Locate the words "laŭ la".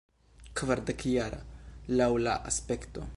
2.01-2.37